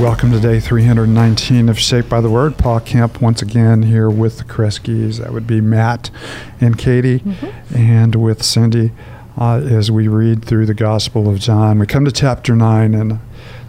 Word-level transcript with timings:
welcome 0.00 0.32
to 0.32 0.40
day 0.40 0.58
319 0.58 1.68
of 1.68 1.78
Shaped 1.78 2.08
by 2.08 2.22
the 2.22 2.30
Word. 2.30 2.56
Paul 2.56 2.80
Kemp 2.80 3.20
once 3.20 3.42
again 3.42 3.82
here 3.82 4.08
with 4.08 4.38
the 4.38 4.44
Kreskies. 4.44 5.18
That 5.18 5.34
would 5.34 5.46
be 5.46 5.60
Matt 5.60 6.10
and 6.58 6.78
Katie, 6.78 7.18
mm-hmm. 7.18 7.76
and 7.76 8.14
with 8.14 8.42
Cindy 8.42 8.92
uh, 9.36 9.58
as 9.58 9.90
we 9.90 10.08
read 10.08 10.42
through 10.42 10.64
the 10.64 10.72
Gospel 10.72 11.28
of 11.28 11.38
John. 11.38 11.78
We 11.78 11.86
come 11.86 12.06
to 12.06 12.12
chapter 12.12 12.56
9, 12.56 12.94
and 12.94 13.12
it 13.12 13.18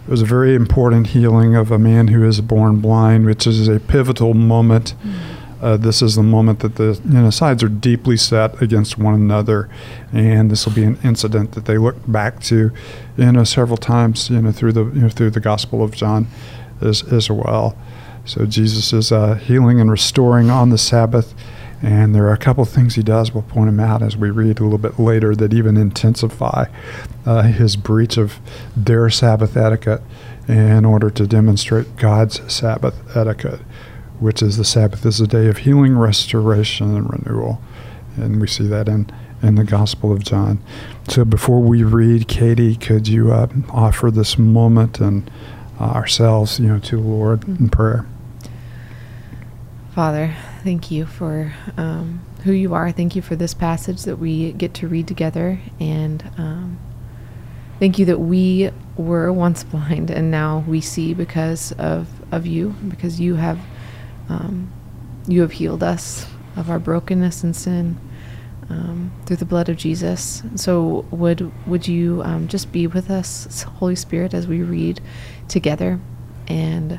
was 0.08 0.22
a 0.22 0.24
very 0.24 0.54
important 0.54 1.08
healing 1.08 1.54
of 1.54 1.70
a 1.70 1.78
man 1.78 2.08
who 2.08 2.24
is 2.24 2.40
born 2.40 2.80
blind, 2.80 3.26
which 3.26 3.46
is 3.46 3.68
a 3.68 3.78
pivotal 3.78 4.32
moment. 4.32 4.94
Mm-hmm 5.04 5.41
uh, 5.62 5.76
this 5.76 6.02
is 6.02 6.16
the 6.16 6.22
moment 6.24 6.58
that 6.58 6.74
the 6.74 7.00
you 7.04 7.20
know, 7.20 7.30
sides 7.30 7.62
are 7.62 7.68
deeply 7.68 8.16
set 8.16 8.60
against 8.60 8.98
one 8.98 9.14
another, 9.14 9.70
and 10.12 10.50
this 10.50 10.66
will 10.66 10.74
be 10.74 10.82
an 10.82 10.98
incident 11.04 11.52
that 11.52 11.66
they 11.66 11.78
look 11.78 11.96
back 12.10 12.40
to, 12.40 12.72
you 13.16 13.32
know, 13.32 13.44
several 13.44 13.76
times, 13.76 14.28
you 14.28 14.42
know, 14.42 14.50
through 14.50 14.72
the 14.72 14.84
you 14.86 15.02
know, 15.02 15.08
through 15.08 15.30
the 15.30 15.40
Gospel 15.40 15.82
of 15.84 15.92
John, 15.92 16.26
as 16.80 17.04
as 17.12 17.30
well. 17.30 17.76
So 18.24 18.44
Jesus 18.44 18.92
is 18.92 19.12
uh, 19.12 19.34
healing 19.34 19.80
and 19.80 19.88
restoring 19.88 20.50
on 20.50 20.70
the 20.70 20.78
Sabbath, 20.78 21.32
and 21.80 22.12
there 22.12 22.26
are 22.26 22.32
a 22.32 22.38
couple 22.38 22.64
of 22.64 22.68
things 22.68 22.96
he 22.96 23.02
does. 23.04 23.32
We'll 23.32 23.44
point 23.44 23.66
them 23.66 23.78
out 23.78 24.02
as 24.02 24.16
we 24.16 24.30
read 24.30 24.58
a 24.58 24.64
little 24.64 24.78
bit 24.78 24.98
later 24.98 25.36
that 25.36 25.54
even 25.54 25.76
intensify 25.76 26.66
uh, 27.24 27.42
his 27.42 27.76
breach 27.76 28.16
of 28.16 28.40
their 28.76 29.08
Sabbath 29.10 29.56
etiquette 29.56 30.02
in 30.48 30.84
order 30.84 31.08
to 31.08 31.24
demonstrate 31.24 31.94
God's 31.96 32.52
Sabbath 32.52 33.16
etiquette 33.16 33.60
which 34.22 34.40
is 34.40 34.56
the 34.56 34.64
Sabbath 34.64 35.04
is 35.04 35.20
a 35.20 35.26
day 35.26 35.48
of 35.48 35.58
healing, 35.58 35.98
restoration, 35.98 36.96
and 36.96 37.10
renewal. 37.10 37.60
And 38.16 38.40
we 38.40 38.46
see 38.46 38.66
that 38.68 38.88
in, 38.88 39.10
in 39.42 39.56
the 39.56 39.64
Gospel 39.64 40.12
of 40.12 40.22
John. 40.22 40.62
So 41.08 41.24
before 41.24 41.60
we 41.60 41.82
read, 41.82 42.28
Katie, 42.28 42.76
could 42.76 43.08
you 43.08 43.32
uh, 43.32 43.48
offer 43.70 44.10
this 44.10 44.38
moment 44.38 45.00
and 45.00 45.28
uh, 45.80 45.84
ourselves, 45.84 46.60
you 46.60 46.68
know, 46.68 46.78
to 46.78 46.96
the 46.96 47.02
Lord 47.02 47.48
in 47.48 47.68
prayer? 47.68 48.06
Father, 49.92 50.34
thank 50.62 50.90
you 50.90 51.04
for 51.04 51.52
um, 51.76 52.22
who 52.44 52.52
you 52.52 52.74
are. 52.74 52.92
Thank 52.92 53.16
you 53.16 53.22
for 53.22 53.34
this 53.34 53.54
passage 53.54 54.04
that 54.04 54.16
we 54.16 54.52
get 54.52 54.72
to 54.74 54.88
read 54.88 55.08
together. 55.08 55.58
And 55.80 56.22
um, 56.38 56.78
thank 57.80 57.98
you 57.98 58.04
that 58.06 58.20
we 58.20 58.70
were 58.96 59.32
once 59.32 59.64
blind 59.64 60.10
and 60.10 60.30
now 60.30 60.64
we 60.68 60.80
see 60.80 61.12
because 61.12 61.72
of, 61.72 62.08
of 62.32 62.46
you, 62.46 62.76
because 62.88 63.18
you 63.18 63.34
have 63.34 63.58
um, 64.32 64.72
you 65.28 65.42
have 65.42 65.52
healed 65.52 65.82
us 65.82 66.26
of 66.56 66.70
our 66.70 66.78
brokenness 66.78 67.44
and 67.44 67.54
sin 67.54 67.98
um, 68.70 69.12
through 69.26 69.36
the 69.36 69.44
blood 69.44 69.68
of 69.68 69.76
Jesus. 69.76 70.42
So 70.56 71.04
would 71.10 71.52
would 71.66 71.86
you 71.86 72.22
um, 72.24 72.48
just 72.48 72.72
be 72.72 72.86
with 72.86 73.10
us, 73.10 73.62
Holy 73.62 73.96
Spirit, 73.96 74.34
as 74.34 74.46
we 74.46 74.62
read 74.62 75.00
together, 75.48 76.00
and 76.48 76.98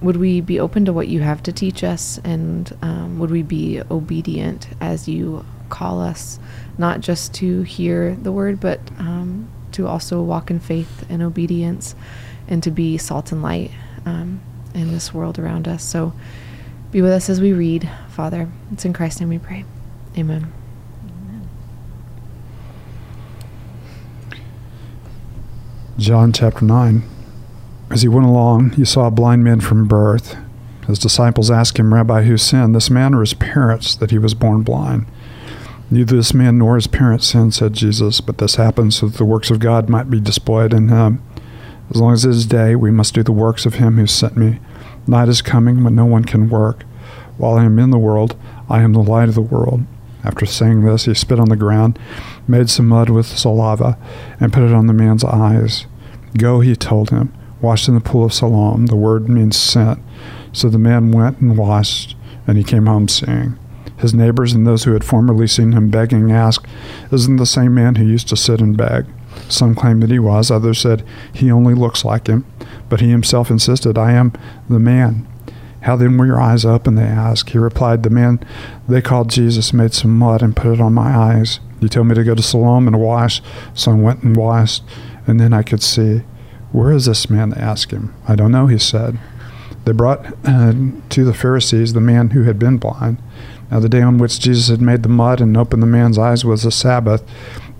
would 0.00 0.16
we 0.16 0.40
be 0.40 0.58
open 0.58 0.84
to 0.86 0.92
what 0.92 1.08
you 1.08 1.20
have 1.20 1.42
to 1.42 1.52
teach 1.52 1.84
us, 1.84 2.18
and 2.24 2.76
um, 2.82 3.18
would 3.18 3.30
we 3.30 3.42
be 3.42 3.82
obedient 3.90 4.68
as 4.80 5.08
you 5.08 5.44
call 5.68 6.00
us, 6.00 6.38
not 6.78 7.00
just 7.00 7.34
to 7.34 7.62
hear 7.62 8.16
the 8.16 8.32
word, 8.32 8.60
but 8.60 8.80
um, 8.98 9.48
to 9.72 9.86
also 9.86 10.22
walk 10.22 10.50
in 10.50 10.58
faith 10.58 11.04
and 11.10 11.22
obedience, 11.22 11.94
and 12.48 12.62
to 12.62 12.70
be 12.70 12.96
salt 12.96 13.30
and 13.30 13.42
light. 13.42 13.70
Um, 14.06 14.40
in 14.74 14.92
this 14.92 15.12
world 15.12 15.38
around 15.38 15.68
us. 15.68 15.82
So 15.82 16.12
be 16.90 17.02
with 17.02 17.12
us 17.12 17.28
as 17.28 17.40
we 17.40 17.52
read, 17.52 17.88
Father. 18.10 18.48
It's 18.72 18.84
in 18.84 18.92
Christ's 18.92 19.20
name 19.20 19.28
we 19.28 19.38
pray. 19.38 19.64
Amen. 20.16 20.52
John 25.98 26.32
chapter 26.32 26.64
9. 26.64 27.02
As 27.90 28.02
he 28.02 28.08
went 28.08 28.26
along, 28.26 28.70
he 28.70 28.84
saw 28.84 29.06
a 29.06 29.10
blind 29.10 29.44
man 29.44 29.60
from 29.60 29.86
birth. 29.86 30.36
His 30.86 30.98
disciples 30.98 31.50
asked 31.50 31.78
him, 31.78 31.92
Rabbi, 31.92 32.22
who 32.22 32.36
sinned, 32.36 32.74
this 32.74 32.88
man 32.88 33.14
or 33.14 33.20
his 33.20 33.34
parents, 33.34 33.94
that 33.96 34.10
he 34.10 34.18
was 34.18 34.34
born 34.34 34.62
blind? 34.62 35.06
Neither 35.90 36.16
this 36.16 36.32
man 36.32 36.58
nor 36.58 36.76
his 36.76 36.86
parents 36.86 37.26
sinned, 37.26 37.52
said 37.52 37.74
Jesus, 37.74 38.20
but 38.20 38.38
this 38.38 38.54
happened 38.54 38.94
so 38.94 39.08
that 39.08 39.18
the 39.18 39.24
works 39.24 39.50
of 39.50 39.58
God 39.58 39.88
might 39.88 40.08
be 40.08 40.20
displayed 40.20 40.72
in 40.72 40.88
him. 40.88 41.22
As 41.90 42.00
long 42.00 42.12
as 42.12 42.24
it 42.24 42.30
is 42.30 42.46
day, 42.46 42.76
we 42.76 42.90
must 42.90 43.14
do 43.14 43.22
the 43.22 43.32
works 43.32 43.66
of 43.66 43.74
him 43.74 43.96
who 43.96 44.06
sent 44.06 44.36
me. 44.36 44.60
Night 45.06 45.28
is 45.28 45.42
coming 45.42 45.82
when 45.82 45.94
no 45.94 46.04
one 46.04 46.24
can 46.24 46.48
work. 46.48 46.84
While 47.36 47.54
I 47.54 47.64
am 47.64 47.78
in 47.78 47.90
the 47.90 47.98
world, 47.98 48.36
I 48.68 48.82
am 48.82 48.92
the 48.92 49.02
light 49.02 49.28
of 49.28 49.34
the 49.34 49.40
world. 49.40 49.84
After 50.22 50.46
saying 50.46 50.84
this, 50.84 51.06
he 51.06 51.14
spit 51.14 51.40
on 51.40 51.48
the 51.48 51.56
ground, 51.56 51.98
made 52.46 52.70
some 52.70 52.88
mud 52.88 53.10
with 53.10 53.26
saliva, 53.26 53.98
and 54.38 54.52
put 54.52 54.62
it 54.62 54.72
on 54.72 54.86
the 54.86 54.92
man's 54.92 55.24
eyes. 55.24 55.86
Go, 56.36 56.60
he 56.60 56.76
told 56.76 57.10
him, 57.10 57.32
wash 57.60 57.88
in 57.88 57.94
the 57.94 58.00
pool 58.00 58.24
of 58.24 58.32
Siloam. 58.32 58.86
The 58.86 58.96
word 58.96 59.28
means 59.28 59.56
sent. 59.56 59.98
So 60.52 60.68
the 60.68 60.78
man 60.78 61.10
went 61.10 61.40
and 61.40 61.56
washed, 61.56 62.16
and 62.46 62.56
he 62.56 62.64
came 62.64 62.86
home 62.86 63.08
seeing. 63.08 63.58
His 63.98 64.14
neighbors 64.14 64.52
and 64.52 64.66
those 64.66 64.84
who 64.84 64.92
had 64.92 65.04
formerly 65.04 65.46
seen 65.46 65.72
him 65.72 65.90
begging 65.90 66.30
asked, 66.30 66.66
Isn't 67.12 67.36
the 67.36 67.46
same 67.46 67.74
man 67.74 67.96
who 67.96 68.04
used 68.04 68.28
to 68.28 68.36
sit 68.36 68.60
and 68.60 68.76
beg? 68.76 69.06
Some 69.48 69.74
claimed 69.74 70.02
that 70.02 70.10
he 70.10 70.18
was, 70.18 70.50
others 70.50 70.78
said 70.78 71.04
he 71.32 71.50
only 71.50 71.74
looks 71.74 72.04
like 72.04 72.26
him, 72.26 72.44
but 72.88 73.00
he 73.00 73.10
himself 73.10 73.50
insisted, 73.50 73.98
I 73.98 74.12
am 74.12 74.32
the 74.68 74.78
man. 74.78 75.26
How 75.82 75.96
then 75.96 76.18
were 76.18 76.26
your 76.26 76.40
eyes 76.40 76.64
open? 76.64 76.94
They 76.94 77.02
asked. 77.02 77.50
He 77.50 77.58
replied, 77.58 78.02
The 78.02 78.10
man 78.10 78.44
they 78.88 79.00
called 79.00 79.30
Jesus 79.30 79.72
made 79.72 79.94
some 79.94 80.18
mud 80.18 80.42
and 80.42 80.54
put 80.54 80.72
it 80.72 80.80
on 80.80 80.92
my 80.92 81.16
eyes. 81.16 81.58
He 81.80 81.88
told 81.88 82.08
me 82.08 82.14
to 82.14 82.24
go 82.24 82.34
to 82.34 82.42
Siloam 82.42 82.86
and 82.86 83.00
wash, 83.00 83.40
so 83.74 83.92
I 83.92 83.94
went 83.94 84.22
and 84.22 84.36
washed, 84.36 84.82
and 85.26 85.40
then 85.40 85.52
I 85.52 85.62
could 85.62 85.82
see. 85.82 86.22
Where 86.72 86.92
is 86.92 87.06
this 87.06 87.28
man? 87.28 87.50
They 87.50 87.60
asked 87.60 87.90
him. 87.90 88.14
I 88.28 88.36
don't 88.36 88.52
know, 88.52 88.66
he 88.66 88.78
said. 88.78 89.18
They 89.84 89.92
brought 89.92 90.26
uh, 90.44 90.72
to 91.08 91.24
the 91.24 91.34
Pharisees 91.34 91.94
the 91.94 92.00
man 92.00 92.30
who 92.30 92.44
had 92.44 92.58
been 92.58 92.76
blind. 92.76 93.20
Now, 93.70 93.80
the 93.80 93.88
day 93.88 94.02
on 94.02 94.18
which 94.18 94.40
Jesus 94.40 94.68
had 94.68 94.80
made 94.80 95.02
the 95.02 95.08
mud 95.08 95.40
and 95.40 95.56
opened 95.56 95.82
the 95.82 95.86
man's 95.86 96.18
eyes 96.18 96.44
was 96.44 96.64
the 96.64 96.70
Sabbath. 96.70 97.24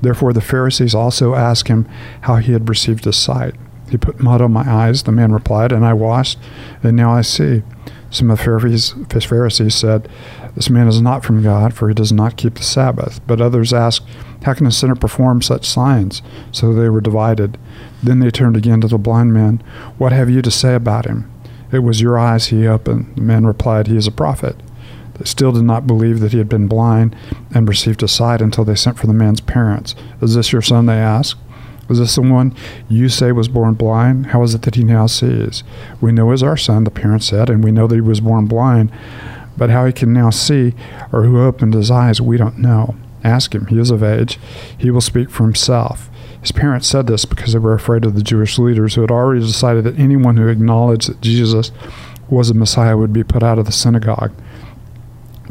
Therefore, 0.02 0.32
the 0.32 0.40
Pharisees 0.40 0.94
also 0.94 1.34
asked 1.34 1.68
him 1.68 1.88
how 2.22 2.36
he 2.36 2.52
had 2.52 2.68
received 2.68 3.04
his 3.04 3.16
sight. 3.16 3.54
He 3.90 3.96
put 3.96 4.20
mud 4.20 4.40
on 4.40 4.52
my 4.52 4.70
eyes, 4.70 5.02
the 5.02 5.12
man 5.12 5.32
replied, 5.32 5.72
and 5.72 5.84
I 5.84 5.94
washed, 5.94 6.38
and 6.82 6.96
now 6.96 7.12
I 7.12 7.22
see. 7.22 7.62
Some 8.10 8.30
of 8.30 8.38
the 8.38 9.20
Pharisees 9.20 9.74
said, 9.74 10.08
This 10.56 10.68
man 10.68 10.88
is 10.88 11.00
not 11.00 11.24
from 11.24 11.42
God, 11.42 11.74
for 11.74 11.88
he 11.88 11.94
does 11.94 12.12
not 12.12 12.36
keep 12.36 12.54
the 12.54 12.62
Sabbath. 12.62 13.20
But 13.26 13.40
others 13.40 13.72
asked, 13.72 14.04
How 14.42 14.54
can 14.54 14.66
a 14.66 14.72
sinner 14.72 14.96
perform 14.96 15.42
such 15.42 15.64
signs? 15.64 16.20
So 16.50 16.72
they 16.72 16.88
were 16.88 17.00
divided. 17.00 17.56
Then 18.02 18.18
they 18.18 18.30
turned 18.30 18.56
again 18.56 18.80
to 18.80 18.88
the 18.88 18.98
blind 18.98 19.32
man. 19.32 19.62
What 19.96 20.12
have 20.12 20.28
you 20.28 20.42
to 20.42 20.50
say 20.50 20.74
about 20.74 21.06
him? 21.06 21.30
It 21.72 21.80
was 21.80 22.00
your 22.00 22.18
eyes 22.18 22.46
he 22.46 22.66
opened. 22.66 23.14
The 23.14 23.22
man 23.22 23.46
replied, 23.46 23.86
He 23.86 23.96
is 23.96 24.08
a 24.08 24.12
prophet. 24.12 24.56
Still 25.26 25.52
did 25.52 25.64
not 25.64 25.86
believe 25.86 26.20
that 26.20 26.32
he 26.32 26.38
had 26.38 26.48
been 26.48 26.66
blind 26.68 27.14
and 27.54 27.68
received 27.68 28.02
a 28.02 28.08
sight 28.08 28.40
until 28.40 28.64
they 28.64 28.74
sent 28.74 28.98
for 28.98 29.06
the 29.06 29.12
man's 29.12 29.40
parents. 29.40 29.94
Is 30.20 30.34
this 30.34 30.52
your 30.52 30.62
son? 30.62 30.86
They 30.86 30.94
asked. 30.94 31.36
Is 31.88 31.98
this 31.98 32.14
the 32.14 32.22
one 32.22 32.54
you 32.88 33.08
say 33.08 33.32
was 33.32 33.48
born 33.48 33.74
blind? 33.74 34.26
How 34.26 34.42
is 34.44 34.54
it 34.54 34.62
that 34.62 34.76
he 34.76 34.84
now 34.84 35.06
sees? 35.06 35.64
We 36.00 36.12
know 36.12 36.30
is 36.30 36.42
our 36.42 36.56
son, 36.56 36.84
the 36.84 36.90
parents 36.90 37.26
said, 37.26 37.50
and 37.50 37.64
we 37.64 37.72
know 37.72 37.88
that 37.88 37.96
he 37.96 38.00
was 38.00 38.20
born 38.20 38.46
blind. 38.46 38.92
But 39.56 39.70
how 39.70 39.84
he 39.84 39.92
can 39.92 40.12
now 40.12 40.30
see 40.30 40.74
or 41.12 41.24
who 41.24 41.42
opened 41.42 41.74
his 41.74 41.90
eyes, 41.90 42.20
we 42.20 42.36
don't 42.36 42.58
know. 42.58 42.94
Ask 43.24 43.54
him. 43.54 43.66
He 43.66 43.78
is 43.78 43.90
of 43.90 44.02
age. 44.02 44.38
He 44.78 44.90
will 44.90 45.00
speak 45.00 45.30
for 45.30 45.42
himself. 45.42 46.08
His 46.40 46.52
parents 46.52 46.86
said 46.86 47.06
this 47.06 47.24
because 47.24 47.52
they 47.52 47.58
were 47.58 47.74
afraid 47.74 48.04
of 48.04 48.14
the 48.14 48.22
Jewish 48.22 48.58
leaders 48.58 48.94
who 48.94 49.02
had 49.02 49.10
already 49.10 49.40
decided 49.40 49.84
that 49.84 49.98
anyone 49.98 50.36
who 50.36 50.48
acknowledged 50.48 51.10
that 51.10 51.20
Jesus 51.20 51.72
was 52.30 52.48
a 52.48 52.54
Messiah 52.54 52.96
would 52.96 53.12
be 53.12 53.24
put 53.24 53.42
out 53.42 53.58
of 53.58 53.66
the 53.66 53.72
synagogue. 53.72 54.32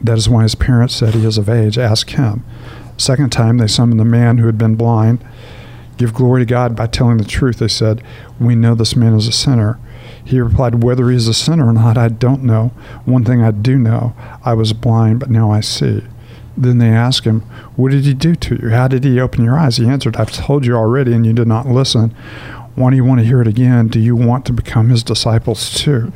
That 0.03 0.17
is 0.17 0.29
why 0.29 0.43
his 0.43 0.55
parents 0.55 0.95
said 0.95 1.13
he 1.13 1.25
is 1.25 1.37
of 1.37 1.49
age. 1.49 1.77
Ask 1.77 2.09
him. 2.11 2.43
Second 2.97 3.31
time, 3.31 3.57
they 3.57 3.67
summoned 3.67 3.99
the 3.99 4.05
man 4.05 4.37
who 4.37 4.45
had 4.45 4.57
been 4.57 4.75
blind. 4.75 5.25
Give 5.97 6.13
glory 6.13 6.41
to 6.41 6.45
God 6.45 6.75
by 6.75 6.87
telling 6.87 7.17
the 7.17 7.25
truth. 7.25 7.59
They 7.59 7.67
said, 7.67 8.03
We 8.39 8.55
know 8.55 8.75
this 8.75 8.95
man 8.95 9.13
is 9.13 9.27
a 9.27 9.31
sinner. 9.31 9.79
He 10.23 10.39
replied, 10.39 10.83
Whether 10.83 11.09
he 11.09 11.15
is 11.15 11.27
a 11.27 11.33
sinner 11.33 11.67
or 11.67 11.73
not, 11.73 11.97
I 11.97 12.07
don't 12.07 12.43
know. 12.43 12.67
One 13.05 13.25
thing 13.25 13.41
I 13.41 13.51
do 13.51 13.77
know 13.77 14.13
I 14.43 14.53
was 14.53 14.73
blind, 14.73 15.19
but 15.19 15.29
now 15.29 15.51
I 15.51 15.61
see. 15.61 16.03
Then 16.55 16.77
they 16.77 16.89
asked 16.89 17.25
him, 17.25 17.41
What 17.75 17.91
did 17.91 18.05
he 18.05 18.13
do 18.13 18.35
to 18.35 18.55
you? 18.61 18.69
How 18.69 18.87
did 18.87 19.03
he 19.03 19.19
open 19.19 19.43
your 19.43 19.57
eyes? 19.57 19.77
He 19.77 19.87
answered, 19.87 20.17
I've 20.17 20.31
told 20.31 20.65
you 20.65 20.75
already, 20.75 21.13
and 21.13 21.25
you 21.25 21.33
did 21.33 21.47
not 21.47 21.67
listen. 21.67 22.11
Why 22.75 22.89
do 22.89 22.95
you 22.95 23.03
want 23.03 23.19
to 23.19 23.25
hear 23.25 23.41
it 23.41 23.47
again? 23.47 23.87
Do 23.87 23.99
you 23.99 24.15
want 24.15 24.45
to 24.45 24.53
become 24.53 24.89
his 24.89 25.03
disciples 25.03 25.73
too? 25.73 26.13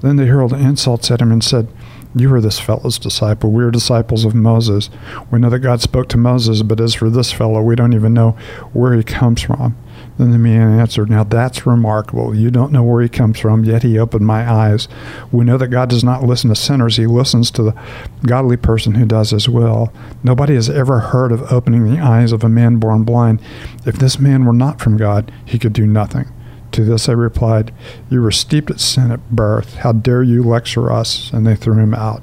Then 0.00 0.16
they 0.16 0.26
hurled 0.26 0.52
insults 0.52 1.10
at 1.10 1.20
him 1.20 1.32
and 1.32 1.42
said, 1.42 1.68
you 2.14 2.32
are 2.32 2.40
this 2.40 2.60
fellow's 2.60 2.98
disciple. 2.98 3.50
We 3.50 3.64
are 3.64 3.70
disciples 3.70 4.24
of 4.24 4.34
Moses. 4.34 4.88
We 5.30 5.40
know 5.40 5.50
that 5.50 5.58
God 5.58 5.80
spoke 5.80 6.08
to 6.10 6.16
Moses, 6.16 6.62
but 6.62 6.80
as 6.80 6.94
for 6.94 7.10
this 7.10 7.32
fellow, 7.32 7.60
we 7.60 7.74
don't 7.74 7.92
even 7.92 8.14
know 8.14 8.32
where 8.72 8.94
he 8.94 9.02
comes 9.02 9.42
from. 9.42 9.76
Then 10.16 10.30
the 10.30 10.38
man 10.38 10.78
answered, 10.78 11.10
Now 11.10 11.24
that's 11.24 11.66
remarkable. 11.66 12.36
You 12.36 12.52
don't 12.52 12.70
know 12.70 12.84
where 12.84 13.02
he 13.02 13.08
comes 13.08 13.40
from, 13.40 13.64
yet 13.64 13.82
he 13.82 13.98
opened 13.98 14.26
my 14.26 14.48
eyes. 14.48 14.86
We 15.32 15.44
know 15.44 15.58
that 15.58 15.68
God 15.68 15.90
does 15.90 16.04
not 16.04 16.22
listen 16.22 16.50
to 16.50 16.56
sinners, 16.56 16.96
he 16.96 17.06
listens 17.06 17.50
to 17.52 17.62
the 17.64 17.82
godly 18.24 18.56
person 18.56 18.94
who 18.94 19.06
does 19.06 19.30
his 19.30 19.48
will. 19.48 19.92
Nobody 20.22 20.54
has 20.54 20.70
ever 20.70 21.00
heard 21.00 21.32
of 21.32 21.52
opening 21.52 21.84
the 21.84 22.00
eyes 22.00 22.30
of 22.30 22.44
a 22.44 22.48
man 22.48 22.76
born 22.76 23.02
blind. 23.02 23.40
If 23.86 23.96
this 23.96 24.20
man 24.20 24.44
were 24.44 24.52
not 24.52 24.80
from 24.80 24.96
God, 24.96 25.32
he 25.44 25.58
could 25.58 25.72
do 25.72 25.86
nothing. 25.86 26.26
To 26.74 26.82
this 26.82 27.08
I 27.08 27.12
replied, 27.12 27.72
You 28.10 28.20
were 28.20 28.32
steeped 28.32 28.68
in 28.68 28.78
sin 28.78 29.12
at 29.12 29.30
birth. 29.30 29.74
How 29.76 29.92
dare 29.92 30.24
you 30.24 30.42
lecture 30.42 30.90
us? 30.90 31.32
And 31.32 31.46
they 31.46 31.54
threw 31.54 31.78
him 31.78 31.94
out. 31.94 32.20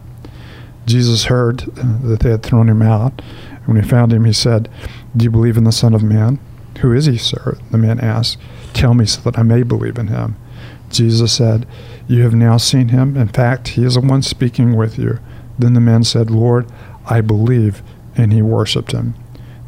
Jesus 0.86 1.26
heard 1.26 1.60
that 1.60 2.20
they 2.20 2.32
had 2.32 2.44
thrown 2.44 2.68
him 2.68 2.82
out. 2.82 3.22
And 3.50 3.68
when 3.68 3.82
he 3.82 3.88
found 3.88 4.12
him, 4.12 4.26
he 4.26 4.34
said, 4.34 4.70
Do 5.16 5.24
you 5.24 5.32
believe 5.32 5.56
in 5.56 5.64
the 5.64 5.72
Son 5.72 5.94
of 5.94 6.04
Man? 6.04 6.38
Who 6.82 6.92
is 6.92 7.06
he, 7.06 7.18
sir? 7.18 7.60
The 7.72 7.78
man 7.78 8.02
asked. 8.02 8.40
Tell 8.74 8.94
me 8.94 9.06
so 9.06 9.22
that 9.22 9.40
I 9.40 9.44
may 9.44 9.64
believe 9.64 9.98
in 9.98 10.08
him. 10.08 10.36
Jesus 10.90 11.32
said, 11.32 11.66
You 12.10 12.24
have 12.24 12.34
now 12.34 12.58
seen 12.58 12.90
him. 12.90 13.16
In 13.16 13.30
fact, 13.30 13.70
he 13.70 13.86
is 13.86 13.94
the 13.94 14.02
one 14.02 14.22
speaking 14.22 14.76
with 14.76 15.00
you. 15.00 15.20
Then 15.58 15.76
the 15.76 15.80
man 15.80 16.04
said, 16.04 16.30
Lord, 16.30 16.70
I 17.06 17.22
believe. 17.22 17.82
And 18.18 18.34
he 18.34 18.42
worshipped 18.42 18.92
him. 18.92 19.16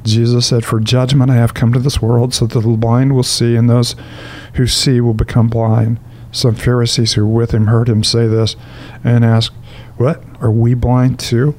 Jesus 0.03 0.47
said, 0.47 0.65
For 0.65 0.79
judgment 0.79 1.31
I 1.31 1.35
have 1.35 1.53
come 1.53 1.73
to 1.73 1.79
this 1.79 2.01
world, 2.01 2.33
so 2.33 2.45
that 2.45 2.59
the 2.59 2.67
blind 2.69 3.15
will 3.15 3.23
see, 3.23 3.55
and 3.55 3.69
those 3.69 3.95
who 4.55 4.67
see 4.67 5.01
will 5.01 5.13
become 5.13 5.47
blind. 5.47 5.99
Some 6.31 6.55
Pharisees 6.55 7.13
who 7.13 7.25
were 7.25 7.33
with 7.33 7.51
him 7.51 7.67
heard 7.67 7.87
him 7.87 8.03
say 8.03 8.27
this 8.27 8.55
and 9.03 9.23
asked, 9.23 9.55
What? 9.97 10.23
Are 10.41 10.51
we 10.51 10.73
blind 10.73 11.19
too? 11.19 11.55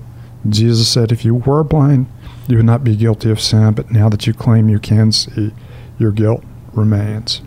Jesus 0.48 0.88
said, 0.88 1.12
If 1.12 1.24
you 1.24 1.34
were 1.34 1.64
blind, 1.64 2.06
you 2.46 2.56
would 2.56 2.66
not 2.66 2.84
be 2.84 2.96
guilty 2.96 3.30
of 3.30 3.40
sin, 3.40 3.72
but 3.72 3.90
now 3.90 4.08
that 4.08 4.26
you 4.26 4.34
claim 4.34 4.68
you 4.68 4.78
can 4.78 5.12
see, 5.12 5.52
your 5.98 6.12
guilt 6.12 6.44
remains. 6.72 7.40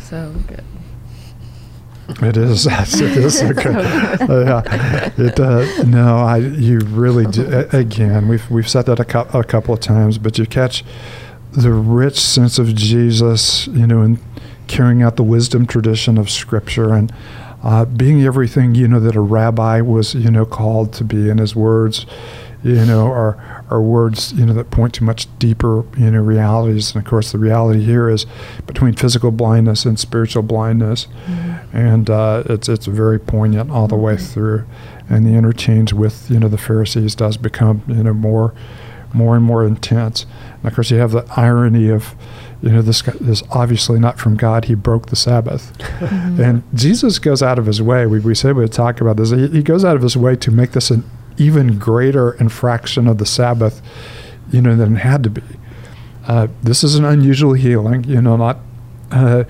So 0.00 0.34
good. 0.48 0.64
It 2.08 2.36
is. 2.36 2.66
It 3.00 3.16
is 3.16 3.40
yeah. 3.42 5.12
It. 5.16 5.40
Uh, 5.40 5.84
no, 5.84 6.18
I. 6.18 6.38
You 6.38 6.80
really 6.80 7.26
do. 7.26 7.66
Again, 7.72 8.28
we've 8.28 8.48
we've 8.50 8.68
said 8.68 8.86
that 8.86 9.00
a, 9.00 9.04
cu- 9.04 9.38
a 9.38 9.44
couple 9.44 9.74
of 9.74 9.80
times, 9.80 10.18
but 10.18 10.38
you 10.38 10.46
catch 10.46 10.84
the 11.52 11.72
rich 11.72 12.18
sense 12.20 12.58
of 12.58 12.74
Jesus, 12.74 13.66
you 13.68 13.86
know, 13.86 14.02
in 14.02 14.18
carrying 14.66 15.02
out 15.02 15.16
the 15.16 15.22
wisdom 15.22 15.66
tradition 15.66 16.18
of 16.18 16.30
Scripture 16.30 16.92
and 16.92 17.12
uh, 17.64 17.84
being 17.86 18.22
everything 18.22 18.74
you 18.74 18.86
know 18.86 19.00
that 19.00 19.16
a 19.16 19.20
rabbi 19.20 19.80
was 19.80 20.14
you 20.14 20.30
know 20.30 20.44
called 20.44 20.92
to 20.92 21.02
be 21.02 21.30
in 21.30 21.38
his 21.38 21.56
words 21.56 22.04
you 22.62 22.84
know 22.84 23.06
are 23.06 23.64
are 23.70 23.80
words 23.80 24.32
you 24.34 24.44
know 24.44 24.52
that 24.52 24.70
point 24.70 24.92
to 24.94 25.02
much 25.02 25.26
deeper 25.38 25.84
you 25.96 26.10
know 26.10 26.20
realities 26.20 26.94
and 26.94 27.02
of 27.02 27.08
course 27.08 27.32
the 27.32 27.38
reality 27.38 27.82
here 27.82 28.08
is 28.08 28.26
between 28.66 28.92
physical 28.92 29.30
blindness 29.30 29.86
and 29.86 29.98
spiritual 29.98 30.42
blindness 30.42 31.06
mm-hmm. 31.26 31.53
And 31.74 32.08
uh, 32.08 32.44
it's 32.46 32.68
it's 32.68 32.86
very 32.86 33.20
poignant 33.20 33.70
all 33.70 33.86
the 33.86 33.96
way 33.96 34.14
mm-hmm. 34.14 34.24
through 34.24 34.66
and 35.10 35.26
the 35.26 35.34
interchange 35.34 35.92
with 35.92 36.30
you 36.30 36.40
know 36.40 36.48
the 36.48 36.56
Pharisees 36.56 37.14
does 37.14 37.36
become 37.36 37.82
you 37.88 38.02
know 38.02 38.14
more 38.14 38.54
more 39.12 39.36
and 39.36 39.44
more 39.44 39.64
intense 39.64 40.24
and 40.56 40.64
of 40.64 40.74
course 40.74 40.90
you 40.90 40.96
have 40.96 41.12
the 41.12 41.26
irony 41.36 41.88
of 41.88 42.14
you 42.64 42.70
know, 42.70 42.80
this 42.80 43.06
is 43.06 43.42
obviously 43.50 44.00
not 44.00 44.18
from 44.18 44.38
God. 44.38 44.64
He 44.64 44.74
broke 44.74 45.08
the 45.10 45.16
Sabbath. 45.16 45.76
Mm-hmm. 45.78 46.40
And 46.40 46.62
Jesus 46.72 47.18
goes 47.18 47.42
out 47.42 47.58
of 47.58 47.66
his 47.66 47.82
way. 47.82 48.06
We, 48.06 48.20
we 48.20 48.34
said 48.34 48.56
we 48.56 48.66
talk 48.68 49.02
about 49.02 49.18
this. 49.18 49.32
He, 49.32 49.48
he, 49.48 49.62
goes 49.62 49.84
out 49.84 49.96
of 49.96 50.02
his 50.02 50.16
way 50.16 50.34
to 50.36 50.50
make 50.50 50.72
this 50.72 50.90
an 50.90 51.04
even 51.36 51.78
greater 51.78 52.32
infraction 52.32 53.06
of 53.06 53.18
the 53.18 53.26
Sabbath, 53.26 53.82
you 54.50 54.62
know, 54.62 54.74
than 54.76 54.96
it 54.96 55.00
had 55.00 55.22
to 55.24 55.30
be. 55.30 55.42
Uh, 56.26 56.48
this 56.62 56.82
is 56.82 56.94
an 56.94 57.04
unusual 57.04 57.52
healing, 57.52 58.04
you 58.04 58.22
know, 58.22 58.36
not. 58.38 58.60
Uh, 59.10 59.44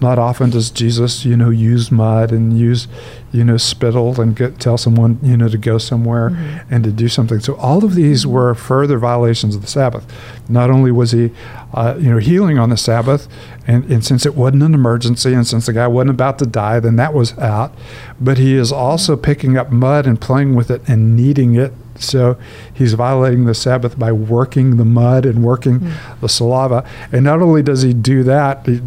not 0.00 0.18
often 0.18 0.50
does 0.50 0.70
Jesus, 0.70 1.24
you 1.24 1.36
know, 1.36 1.50
use 1.50 1.90
mud 1.90 2.32
and 2.32 2.58
use, 2.58 2.88
you 3.32 3.44
know, 3.44 3.56
spittle 3.56 4.20
and 4.20 4.36
get, 4.36 4.60
tell 4.60 4.78
someone, 4.78 5.18
you 5.22 5.36
know, 5.36 5.48
to 5.48 5.58
go 5.58 5.78
somewhere 5.78 6.30
mm-hmm. 6.30 6.74
and 6.74 6.84
to 6.84 6.90
do 6.90 7.08
something. 7.08 7.40
So 7.40 7.54
all 7.56 7.84
of 7.84 7.94
these 7.94 8.26
were 8.26 8.54
further 8.54 8.98
violations 8.98 9.54
of 9.54 9.62
the 9.62 9.68
Sabbath. 9.68 10.06
Not 10.48 10.70
only 10.70 10.92
was 10.92 11.12
he, 11.12 11.30
uh, 11.72 11.96
you 11.98 12.10
know, 12.10 12.18
healing 12.18 12.58
on 12.58 12.70
the 12.70 12.76
Sabbath, 12.76 13.28
and, 13.66 13.84
and 13.90 14.04
since 14.04 14.24
it 14.24 14.34
wasn't 14.34 14.62
an 14.62 14.74
emergency 14.74 15.34
and 15.34 15.46
since 15.46 15.66
the 15.66 15.72
guy 15.72 15.86
wasn't 15.86 16.10
about 16.10 16.38
to 16.38 16.46
die, 16.46 16.80
then 16.80 16.96
that 16.96 17.12
was 17.12 17.36
out. 17.38 17.74
But 18.20 18.38
he 18.38 18.54
is 18.54 18.72
also 18.72 19.16
picking 19.16 19.56
up 19.56 19.70
mud 19.70 20.06
and 20.06 20.20
playing 20.20 20.54
with 20.54 20.70
it 20.70 20.88
and 20.88 21.16
kneading 21.16 21.54
it 21.54 21.72
so 22.00 22.38
he's 22.72 22.94
violating 22.94 23.44
the 23.44 23.54
Sabbath 23.54 23.98
by 23.98 24.12
working 24.12 24.76
the 24.76 24.84
mud 24.84 25.26
and 25.26 25.42
working 25.42 25.80
mm. 25.80 26.20
the 26.20 26.28
saliva. 26.28 26.88
And 27.12 27.24
not 27.24 27.42
only 27.42 27.62
does 27.62 27.82
he 27.82 27.92
do 27.92 28.22
that, 28.24 28.66
he 28.66 28.80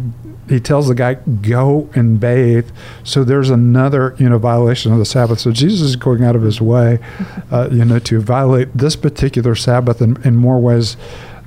he 0.48 0.60
tells 0.60 0.88
the 0.88 0.94
guy 0.94 1.14
go 1.14 1.88
and 1.94 2.18
bathe. 2.18 2.70
So 3.04 3.24
there's 3.24 3.50
another 3.50 4.14
you 4.18 4.28
know 4.28 4.38
violation 4.38 4.92
of 4.92 4.98
the 4.98 5.04
sabbath. 5.04 5.40
So 5.40 5.52
jesus 5.52 5.80
is 5.80 5.96
going 5.96 6.24
out 6.24 6.36
of 6.36 6.42
his 6.42 6.60
way 6.60 6.98
uh, 7.50 7.68
you 7.70 7.84
know 7.84 7.98
to 8.00 8.20
violate 8.20 8.76
this 8.76 8.96
particular 8.96 9.54
sabbath 9.54 10.00
in, 10.00 10.20
in 10.24 10.36
more 10.36 10.60
ways 10.60 10.96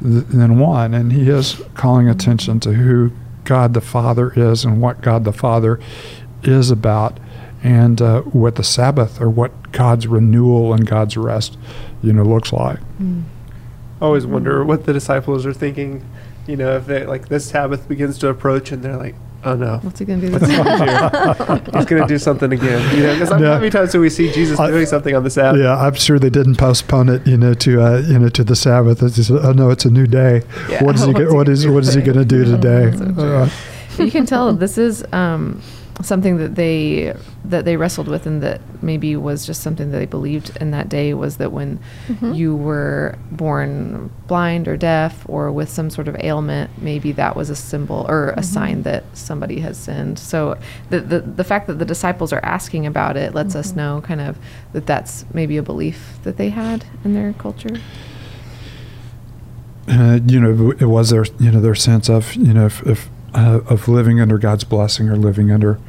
th- 0.02 0.26
than 0.26 0.60
one. 0.60 0.94
And 0.94 1.12
he 1.12 1.30
is 1.30 1.62
calling 1.74 2.08
attention 2.10 2.60
to 2.62 2.74
who 2.74 3.12
god 3.44 3.74
the 3.74 3.82
father 3.82 4.32
is 4.36 4.66
and 4.66 4.82
what 4.82 5.02
god 5.02 5.24
the 5.24 5.34
father 5.34 5.80
is 6.44 6.72
about 6.72 7.20
and 7.64 8.02
uh, 8.02 8.22
what 8.22 8.56
the 8.56 8.64
sabbath 8.64 9.22
or 9.22 9.30
what 9.30 9.72
god's 9.72 10.08
renewal 10.08 10.74
and 10.74 10.88
god's 10.88 11.18
rest 11.18 11.58
you 12.02 12.14
know 12.14 12.24
looks 12.24 12.54
like. 12.54 12.80
Mm. 13.02 13.24
I 14.02 14.06
always 14.06 14.26
wonder 14.26 14.64
what 14.64 14.86
the 14.86 14.94
disciples 14.94 15.46
are 15.46 15.54
thinking 15.54 16.06
you 16.48 16.56
know, 16.56 16.78
if 16.78 16.86
they 16.86 17.06
like 17.06 17.28
this 17.28 17.48
Sabbath 17.48 17.88
begins 17.88 18.18
to 18.20 18.30
approach 18.30 18.72
and 18.72 18.84
they're 18.84 18.98
like, 18.98 19.16
oh 19.44 19.56
no, 19.56 19.78
what's 19.80 20.00
he 20.00 20.06
gonna 20.06 20.22
do? 20.22 20.32
What's 20.34 20.48
he 20.48 20.56
gonna 20.56 21.62
do? 21.66 21.78
He's 21.78 21.86
gonna 21.86 22.08
do 22.08 22.18
something 22.18 22.52
again. 22.52 22.96
You 22.96 23.04
know, 23.04 23.14
because 23.14 23.30
no. 23.40 23.54
how 23.54 23.60
many 23.60 23.70
times 23.70 23.92
do 23.92 24.00
we 24.00 24.10
see 24.10 24.32
Jesus 24.32 24.60
I, 24.60 24.70
doing 24.70 24.86
something 24.86 25.16
on 25.16 25.24
the 25.24 25.30
Sabbath? 25.30 25.62
Yeah, 25.62 25.78
I'm 25.78 25.96
sure 25.96 26.20
they 26.20 26.30
didn't 26.30 26.56
postpone 26.56 27.10
it, 27.10 27.26
you 27.26 27.38
know, 27.38 27.54
to 27.54 27.82
uh, 27.82 27.98
you 28.00 28.20
know 28.20 28.30
to 28.30 28.44
the 28.44 28.56
Sabbath. 28.56 29.02
It's 29.02 29.16
just, 29.16 29.32
oh 29.32 29.52
no, 29.54 29.70
it's 29.70 29.86
a 29.86 29.92
new 29.92 30.08
day. 30.08 30.42
Yeah. 30.70 30.84
What 30.84 30.96
is 30.96 31.06
he? 31.06 31.14
Go, 31.16 31.34
what 31.34 31.48
is 31.48 31.68
what 31.68 31.84
is 31.84 31.94
he 31.94 32.02
gonna 32.02 32.26
do 32.26 32.46
today? 32.46 32.92
Uh, 33.18 33.50
you 33.98 34.12
can 34.12 34.26
tell 34.26 34.54
this 34.54 34.78
is. 34.78 35.06
Um, 35.12 35.62
something 36.02 36.38
that 36.38 36.56
they 36.56 37.16
that 37.46 37.64
they 37.64 37.78
wrestled 37.78 38.08
with 38.08 38.26
and 38.26 38.44
that 38.44 38.60
maybe 38.84 39.16
was 39.16 39.46
just 39.46 39.62
something 39.62 39.92
that 39.92 39.98
they 39.98 40.06
believed 40.06 40.56
in 40.60 40.72
that 40.72 40.90
day 40.90 41.14
was 41.14 41.38
that 41.38 41.52
when 41.52 41.80
mm-hmm. 42.08 42.34
you 42.34 42.56
were 42.56 43.18
born 43.32 44.12
blind 44.28 44.68
or 44.68 44.76
deaf 44.76 45.24
or 45.30 45.52
with 45.52 45.70
some 45.70 45.90
sort 45.90 46.08
of 46.08 46.16
ailment 46.20 46.70
maybe 46.82 47.12
that 47.14 47.36
was 47.36 47.50
a 47.50 47.56
symbol 47.56 48.06
or 48.10 48.30
a 48.30 48.32
mm-hmm. 48.34 48.42
sign 48.42 48.82
that 48.84 49.04
somebody 49.14 49.60
has 49.60 49.78
sinned 49.78 50.20
so 50.20 50.58
the, 50.90 51.00
the 51.00 51.20
the 51.22 51.44
fact 51.44 51.68
that 51.68 51.80
the 51.80 51.86
disciples 51.86 52.34
are 52.34 52.44
asking 52.44 52.86
about 52.86 53.16
it 53.16 53.34
lets 53.34 53.50
mm-hmm. 53.50 53.60
us 53.60 53.74
know 53.74 54.02
kind 54.02 54.22
of 54.22 54.38
that 54.74 54.86
that's 54.86 55.26
maybe 55.34 55.56
a 55.56 55.64
belief 55.64 56.18
that 56.24 56.36
they 56.36 56.50
had 56.50 56.86
in 57.06 57.14
their 57.14 57.32
culture 57.34 57.80
uh, 59.88 60.20
you 60.26 60.40
know 60.42 60.72
it 60.72 60.86
was 60.86 61.12
their 61.12 61.26
you 61.40 61.52
know 61.52 61.62
their 61.62 61.76
sense 61.76 62.10
of 62.10 62.36
you 62.36 62.54
know 62.54 62.66
if, 62.66 62.86
if 62.86 63.10
uh, 63.36 63.62
of 63.68 63.88
living 63.88 64.20
under 64.20 64.38
God's 64.38 64.64
blessing 64.64 65.10
or 65.10 65.16
living 65.16 65.52
under, 65.52 65.80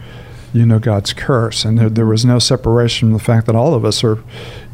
you 0.53 0.67
know, 0.67 0.79
God's 0.79 1.13
curse. 1.13 1.65
And 1.65 1.79
there, 1.79 1.89
there 1.89 2.07
was 2.07 2.25
no 2.25 2.39
separation 2.39 3.09
from 3.09 3.13
the 3.13 3.25
fact 3.25 3.47
that 3.47 3.55
all 3.55 3.75
of 3.75 3.85
us 3.85 4.03
are, 4.05 4.23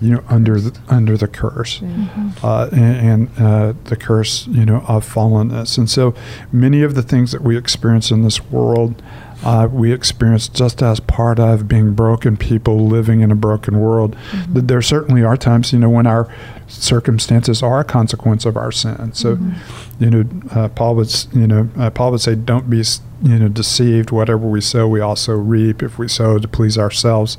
you 0.00 0.14
know, 0.14 0.25
under 0.29 0.61
the, 0.61 0.81
under 0.88 1.17
the 1.17 1.29
curse, 1.29 1.81
mm-hmm. 1.81 2.45
uh, 2.45 2.69
and, 2.73 3.31
and 3.38 3.38
uh, 3.38 3.73
the 3.85 3.97
curse, 3.97 4.47
you 4.49 4.64
know, 4.64 4.85
of 4.88 5.07
fallenness. 5.07 5.79
And 5.79 5.88
so, 5.88 6.14
many 6.50 6.83
of 6.83 6.95
the 6.95 7.02
things 7.02 7.33
that 7.33 7.43
we 7.43 7.57
experience 7.57 8.11
in 8.11 8.23
this 8.23 8.43
world 8.45 9.02
uh, 9.45 9.69
we 9.71 9.93
experience 9.93 10.49
just 10.49 10.83
as 10.83 11.00
part 11.00 11.38
of 11.38 11.67
being 11.67 11.95
broken 11.95 12.37
people 12.37 12.87
living 12.87 13.21
in 13.21 13.31
a 13.31 13.35
broken 13.35 13.81
world. 13.81 14.17
Mm-hmm. 14.31 14.67
There 14.67 14.83
certainly 14.83 15.25
are 15.25 15.37
times, 15.37 15.73
you 15.73 15.79
know, 15.79 15.91
when 15.91 16.07
our 16.07 16.33
circumstances 16.69 17.62
are 17.62 17.81
a 17.81 17.85
consequence 17.85 18.45
of 18.45 18.57
our 18.57 18.71
sin. 18.71 19.12
So, 19.14 19.37
mm-hmm. 19.37 19.91
You 20.02 20.11
know, 20.11 20.25
uh, 20.50 20.68
Paul 20.68 20.97
would, 20.97 21.14
you 21.32 21.47
know, 21.47 21.68
uh, 21.78 21.90
Paul 21.90 22.11
would 22.11 22.21
say, 22.21 22.35
"Don't 22.35 22.68
be, 22.68 22.82
you 23.23 23.38
know, 23.38 23.49
deceived. 23.49 24.11
Whatever 24.11 24.49
we 24.49 24.61
sow, 24.61 24.88
we 24.88 25.00
also 25.00 25.32
reap. 25.32 25.82
If 25.82 25.97
we 25.97 26.09
sow 26.09 26.38
to 26.38 26.49
please 26.49 26.76
ourselves." 26.76 27.38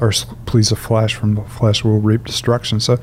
Or 0.00 0.10
please 0.46 0.70
the 0.70 0.76
flesh, 0.76 1.14
from 1.14 1.36
the 1.36 1.42
flesh 1.42 1.84
we'll 1.84 2.00
reap 2.00 2.24
destruction. 2.24 2.80
So, 2.80 2.98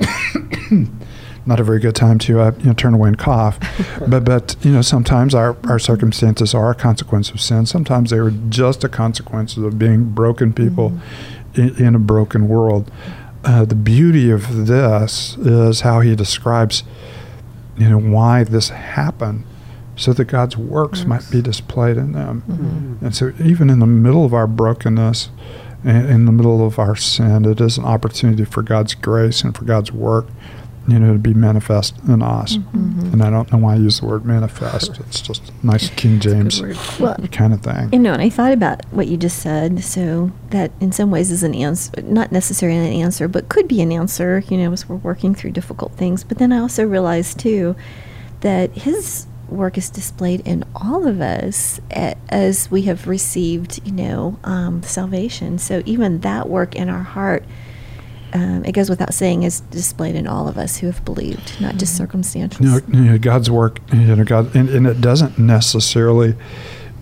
not 1.46 1.60
a 1.60 1.62
very 1.62 1.78
good 1.78 1.94
time 1.94 2.18
to 2.20 2.40
uh, 2.40 2.52
you 2.58 2.64
know, 2.64 2.72
turn 2.72 2.94
away 2.94 3.10
and 3.10 3.18
cough. 3.18 3.60
but 4.08 4.24
but 4.24 4.56
you 4.62 4.72
know 4.72 4.82
sometimes 4.82 5.36
our, 5.36 5.56
our 5.68 5.78
circumstances 5.78 6.52
are 6.52 6.72
a 6.72 6.74
consequence 6.74 7.30
of 7.30 7.40
sin. 7.40 7.66
Sometimes 7.66 8.10
they 8.10 8.18
are 8.18 8.32
just 8.48 8.82
a 8.82 8.88
consequence 8.88 9.56
of 9.56 9.78
being 9.78 10.10
broken 10.10 10.52
people 10.52 10.90
mm-hmm. 10.90 11.60
in, 11.60 11.86
in, 11.86 11.94
a 11.94 12.00
broken 12.00 12.48
world. 12.48 12.90
Uh, 13.44 13.64
the 13.64 13.76
beauty 13.76 14.28
of 14.28 14.66
this 14.66 15.36
is 15.38 15.82
how 15.82 16.00
he 16.00 16.16
describes 16.16 16.82
you 17.76 17.88
know 17.88 17.98
why 17.98 18.44
this 18.44 18.68
happened 18.70 19.44
so 19.96 20.12
that 20.12 20.24
God's 20.24 20.56
works 20.56 21.00
yes. 21.00 21.08
might 21.08 21.30
be 21.30 21.42
displayed 21.42 21.96
in 21.96 22.12
them. 22.12 22.42
Mm-hmm. 22.48 23.04
And 23.04 23.14
so 23.14 23.32
even 23.42 23.70
in 23.70 23.78
the 23.78 23.86
middle 23.86 24.24
of 24.24 24.32
our 24.32 24.46
brokenness, 24.46 25.30
in 25.84 26.26
the 26.26 26.32
middle 26.32 26.64
of 26.64 26.78
our 26.78 26.96
sin, 26.96 27.44
it 27.44 27.60
is 27.60 27.76
an 27.76 27.84
opportunity 27.84 28.44
for 28.44 28.62
God's 28.62 28.94
grace 28.94 29.42
and 29.42 29.56
for 29.56 29.64
God's 29.64 29.92
work 29.92 30.26
you 30.88 30.98
know, 30.98 31.12
to 31.12 31.18
be 31.18 31.32
manifest 31.34 31.96
in 32.08 32.22
us. 32.22 32.56
Mm-hmm. 32.56 33.12
And 33.12 33.22
I 33.22 33.30
don't 33.30 33.50
know 33.52 33.58
why 33.58 33.74
I 33.74 33.76
use 33.76 34.00
the 34.00 34.06
word 34.06 34.24
manifest. 34.24 34.98
It's 35.00 35.20
just 35.20 35.52
nice 35.62 35.90
King 35.90 36.18
James 36.18 36.60
well, 36.98 37.16
kind 37.30 37.52
of 37.52 37.62
thing. 37.62 37.92
You 37.92 37.98
know, 37.98 38.12
and 38.12 38.22
I 38.22 38.30
thought 38.30 38.52
about 38.52 38.84
what 38.90 39.06
you 39.06 39.16
just 39.16 39.38
said. 39.38 39.84
So 39.84 40.32
that 40.50 40.72
in 40.80 40.92
some 40.92 41.10
ways 41.10 41.30
is 41.30 41.42
an 41.42 41.54
answer, 41.54 42.02
not 42.02 42.32
necessarily 42.32 42.78
an 42.78 43.00
answer, 43.00 43.28
but 43.28 43.48
could 43.48 43.68
be 43.68 43.80
an 43.80 43.92
answer, 43.92 44.42
you 44.48 44.58
know, 44.58 44.72
as 44.72 44.88
we're 44.88 44.96
working 44.96 45.34
through 45.34 45.52
difficult 45.52 45.92
things. 45.92 46.24
But 46.24 46.38
then 46.38 46.52
I 46.52 46.58
also 46.58 46.84
realized 46.84 47.38
too 47.38 47.76
that 48.40 48.72
his 48.72 49.26
work 49.48 49.78
is 49.78 49.90
displayed 49.90 50.40
in 50.46 50.64
all 50.74 51.06
of 51.06 51.20
us 51.20 51.80
as 51.90 52.70
we 52.70 52.82
have 52.82 53.06
received, 53.06 53.80
you 53.86 53.92
know, 53.92 54.38
um, 54.44 54.82
salvation. 54.82 55.58
So 55.58 55.82
even 55.84 56.20
that 56.20 56.48
work 56.48 56.74
in 56.74 56.88
our 56.88 57.02
heart, 57.02 57.44
um, 58.32 58.64
it 58.64 58.72
goes 58.72 58.88
without 58.88 59.14
saying, 59.14 59.42
is 59.42 59.60
displayed 59.60 60.14
in 60.14 60.26
all 60.26 60.48
of 60.48 60.56
us 60.58 60.78
who 60.78 60.86
have 60.86 61.04
believed, 61.04 61.60
not 61.60 61.76
just 61.76 61.96
circumstantial. 61.96 62.64
You 62.64 62.70
know, 62.72 62.80
you 62.88 63.04
know, 63.12 63.18
God's 63.18 63.50
work, 63.50 63.80
you 63.92 64.16
know, 64.16 64.24
God, 64.24 64.54
and, 64.54 64.68
and 64.68 64.86
it 64.86 65.00
doesn't 65.00 65.38
necessarily 65.38 66.34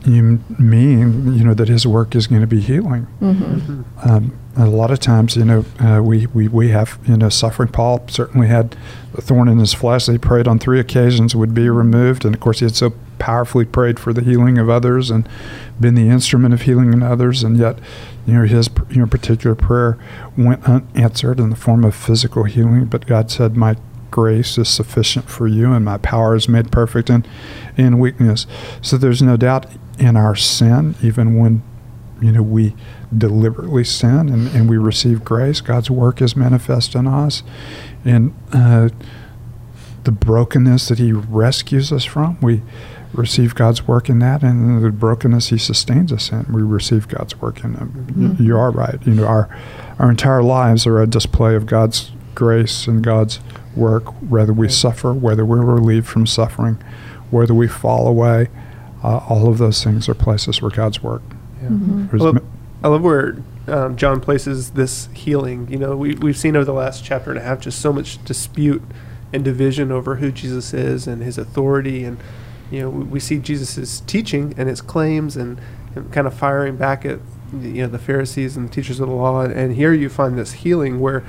you 0.07 0.41
mean, 0.59 1.35
you 1.35 1.45
know, 1.45 1.55
that 1.55 1.69
His 1.69 1.87
work 1.87 2.15
is 2.15 2.27
going 2.27 2.41
to 2.41 2.47
be 2.47 2.61
healing. 2.61 3.03
hmm 3.19 3.83
Um, 4.03 4.39
a 4.57 4.67
lot 4.67 4.91
of 4.91 4.99
times, 4.99 5.37
you 5.37 5.45
know, 5.45 5.65
uh, 5.79 6.03
we, 6.03 6.27
we, 6.27 6.49
we 6.49 6.69
have, 6.71 6.99
you 7.07 7.17
know, 7.17 7.29
suffering. 7.29 7.69
Paul 7.69 8.05
certainly 8.09 8.49
had 8.49 8.77
a 9.17 9.21
thorn 9.21 9.49
in 9.49 9.59
his 9.59 9.73
flesh. 9.73 10.07
He 10.07 10.19
prayed 10.19 10.49
on 10.49 10.59
three 10.59 10.81
occasions 10.81 11.37
would 11.37 11.55
be 11.55 11.69
removed. 11.69 12.25
And 12.25 12.35
of 12.35 12.41
course, 12.41 12.59
he 12.59 12.67
had 12.67 12.75
so 12.75 12.93
powerfully 13.21 13.65
prayed 13.65 14.01
for 14.01 14.13
the 14.13 14.23
healing 14.23 14.59
of 14.59 14.69
others 14.69 15.11
and 15.11 15.29
been 15.79 15.95
the 15.95 16.09
instrument 16.09 16.53
of 16.53 16.63
healing 16.63 16.93
in 16.93 17.03
others. 17.03 17.45
And 17.45 17.57
yet, 17.57 17.79
you 18.27 18.35
know, 18.35 18.45
his 18.45 18.69
you 18.91 18.97
know, 18.97 19.07
particular 19.07 19.55
prayer 19.55 19.97
went 20.37 20.65
unanswered 20.65 21.39
in 21.39 21.51
the 21.51 21.57
form 21.57 21.85
of 21.85 21.95
physical 21.95 22.45
healing. 22.45 22.87
But 22.87 23.07
God 23.07 23.31
said, 23.31 23.57
My 23.57 23.77
grace 24.11 24.59
is 24.59 24.69
sufficient 24.69 25.31
for 25.31 25.47
you, 25.47 25.73
and 25.73 25.85
my 25.85 25.99
power 25.99 26.35
is 26.35 26.49
made 26.49 26.73
perfect 26.73 27.09
in, 27.09 27.25
in 27.77 28.01
weakness. 28.01 28.47
So 28.83 28.97
there's 28.97 29.23
no 29.23 29.37
doubt 29.37 29.67
in 29.99 30.17
our 30.17 30.35
sin, 30.35 30.97
even 31.03 31.39
when 31.39 31.63
you 32.21 32.33
know 32.33 32.43
we 32.43 32.75
deliberately 33.17 33.85
sin 33.85 34.29
and, 34.29 34.49
and 34.49 34.69
we 34.69 34.77
receive 34.77 35.25
grace 35.25 35.61
god's 35.61 35.91
work 35.91 36.21
is 36.21 36.37
manifest 36.37 36.95
in 36.95 37.07
us 37.07 37.43
and 38.05 38.35
uh, 38.53 38.89
the 40.05 40.13
brokenness 40.13 40.89
that 40.89 40.99
he 40.99 41.13
rescues 41.13 41.93
us 41.93 42.05
from 42.05 42.39
we 42.41 42.63
receive 43.13 43.55
god's 43.55 43.87
work 43.89 44.09
in 44.09 44.19
that 44.21 44.43
and 44.43 44.63
in 44.79 44.83
the 44.83 44.91
brokenness 44.91 45.49
he 45.49 45.59
sustains 45.59 46.13
us 46.13 46.31
in 46.31 46.47
we 46.53 46.63
receive 46.63 47.09
god's 47.09 47.41
work 47.41 47.65
in 47.65 47.73
them 47.75 48.07
Mhm. 48.11 48.41
you 48.41 48.57
are 48.57 48.71
right 48.71 48.99
you 49.05 49.15
know 49.15 49.27
our 49.27 49.49
our 49.99 50.09
entire 50.11 50.43
lives 50.43 50.87
are 50.87 51.01
a 51.01 51.07
display 51.07 51.55
of 51.57 51.67
god's 51.67 52.13
grace 52.35 52.87
and 52.87 53.03
god's 53.03 53.41
work 53.75 54.05
whether 54.23 54.53
we 54.53 54.67
Right. 54.67 54.73
suffer 54.73 55.13
whether 55.13 55.45
we're 55.45 55.65
relieved 55.65 56.07
from 56.07 56.27
suffering 56.27 56.79
whether 57.31 57.53
we 57.55 57.67
fall 57.69 58.07
away 58.07 58.49
uh, 59.03 59.19
all 59.29 59.49
of 59.49 59.59
those 59.59 59.83
things 59.83 60.09
are 60.09 60.15
places 60.15 60.63
where 60.63 60.71
god's 60.71 61.03
work 61.03 61.23
Yeah. 61.63 61.69
Mhm. 61.71 62.11
There's 62.11 62.23
Well, 62.23 62.39
I 62.83 62.89
love 62.89 63.03
where 63.03 63.37
um, 63.69 63.95
John 63.97 64.21
places 64.21 64.71
this 64.71 65.09
healing. 65.13 65.69
You 65.71 65.79
know, 65.79 65.95
we, 65.97 66.15
we've 66.15 66.37
seen 66.37 66.57
over 66.57 66.65
the 66.65 66.73
last 66.73 67.05
chapter 67.05 67.31
and 67.31 67.39
a 67.39 67.43
half 67.43 67.61
just 67.61 67.79
so 67.79 67.93
much 67.93 68.19
dispute 68.25 68.83
and 69.33 69.45
division 69.45 69.93
over 69.93 70.17
who 70.17 70.33
Jesus 70.33 70.73
is 70.75 71.07
and 71.07 71.23
his 71.23 71.37
authority. 71.39 72.03
And, 72.03 72.17
you 72.71 72.81
know, 72.81 72.91
we, 72.91 73.05
we 73.05 73.21
see 73.21 73.39
Jesus' 73.39 74.01
teaching 74.01 74.55
and 74.57 74.69
his 74.69 74.81
claims 74.81 75.37
and, 75.37 75.61
and 75.95 76.13
kind 76.13 76.27
of 76.27 76.35
firing 76.35 76.77
back 76.77 77.05
at, 77.05 77.19
you 77.61 77.83
know, 77.83 77.89
the 77.89 77.99
Pharisees 77.99 78.57
and 78.57 78.69
the 78.69 78.73
teachers 78.73 79.01
of 79.01 79.09
the 79.09 79.15
law. 79.15 79.41
And 79.43 79.75
here 79.75 79.93
you 79.93 80.09
find 80.09 80.39
this 80.39 80.53
healing 80.53 81.01
where, 81.01 81.25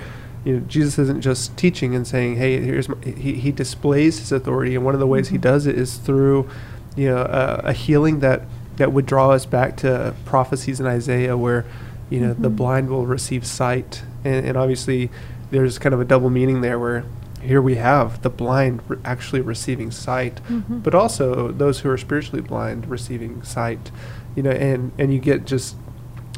you 0.46 0.56
know, 0.56 0.66
Jesus 0.68 0.98
isn't 1.00 1.22
just 1.22 1.58
teaching 1.58 1.96
and 1.96 2.06
saying, 2.08 2.36
hey, 2.38 2.60
here's 2.62 2.88
my, 2.90 2.96
he, 3.04 3.34
he 3.34 3.52
displays 3.52 4.20
his 4.20 4.32
authority. 4.32 4.76
And 4.76 4.86
one 4.86 4.94
of 4.94 5.00
the 5.00 5.08
ways 5.08 5.30
he 5.30 5.38
Mhm. 5.38 5.42
does 5.42 5.66
it 5.66 5.78
is 5.78 5.98
through, 5.98 6.50
you 6.96 7.10
know, 7.10 7.18
a, 7.18 7.70
a 7.70 7.74
healing 7.74 8.20
that 8.20 8.44
that 8.78 8.92
would 8.94 9.06
draw 9.06 9.30
us 9.32 9.46
back 9.46 9.76
to 9.78 10.16
prophecies 10.26 10.80
in 10.80 10.88
Isaiah 10.88 11.38
where, 11.38 11.66
you 12.10 12.20
know, 12.20 12.34
the 12.34 12.50
Mhm. 12.50 12.56
blind 12.56 12.90
will 12.90 13.06
receive 13.06 13.46
sight. 13.46 14.02
And, 14.24 14.46
and 14.46 14.58
obviously, 14.58 15.10
there's 15.52 15.78
kind 15.78 15.94
of 15.94 16.00
a 16.02 16.06
double 16.06 16.30
meaning 16.30 16.62
there 16.62 16.80
where 16.80 17.04
here 17.42 17.62
we 17.62 17.76
have 17.76 18.22
the 18.22 18.30
blind 18.30 18.82
re- 18.88 18.98
actually 19.04 19.42
receiving 19.42 19.92
sight, 19.92 20.40
Mhm. 20.50 20.84
but 20.84 20.94
also 20.96 21.52
those 21.52 21.80
who 21.80 21.90
are 21.90 21.98
spiritually 21.98 22.42
blind 22.42 22.88
receiving 22.88 23.42
sight. 23.44 23.92
You 24.36 24.44
know, 24.44 24.52
and, 24.52 24.92
and 24.98 25.14
you 25.14 25.20
get 25.20 25.46
just 25.46 25.76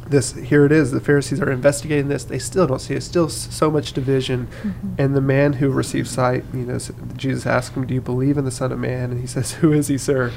this 0.07 0.33
here 0.33 0.65
it 0.65 0.71
is 0.73 0.91
the 0.91 0.99
pharisees 0.99 1.39
are 1.39 1.49
investigating 1.49 2.09
this 2.09 2.25
they 2.25 2.37
still 2.37 2.67
don't 2.67 2.81
see 2.81 2.93
it 2.93 3.01
still 3.01 3.27
s- 3.27 3.47
so 3.51 3.71
much 3.71 3.93
division 3.93 4.47
Mhm. 4.61 4.73
and 4.97 5.15
the 5.15 5.21
man 5.21 5.53
who 5.53 5.69
received 5.69 6.09
sight 6.09 6.43
you 6.53 6.65
know 6.65 6.75
s- 6.75 6.91
jesus 7.15 7.45
asked 7.45 7.73
him 7.73 7.87
do 7.87 7.93
you 7.93 8.01
believe 8.01 8.37
in 8.37 8.43
the 8.43 8.51
son 8.51 8.73
of 8.73 8.79
man 8.79 9.11
and 9.11 9.21
he 9.21 9.25
says 9.27 9.53
who 9.61 9.71
is 9.71 9.87
he 9.87 9.97
sir 9.97 10.23
and 10.25 10.33